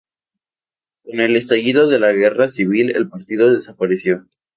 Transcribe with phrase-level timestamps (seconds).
[1.03, 4.25] Con el estallido de la guerra civil el partido desapareció.